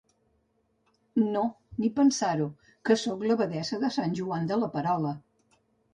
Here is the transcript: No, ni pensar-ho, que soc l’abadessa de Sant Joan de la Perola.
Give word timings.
No, 1.35 1.43
ni 1.83 1.91
pensar-ho, 1.99 2.47
que 2.89 2.97
soc 3.05 3.21
l’abadessa 3.33 3.83
de 3.85 3.93
Sant 3.99 4.19
Joan 4.21 4.51
de 4.53 4.59
la 4.63 4.71
Perola. 4.79 5.17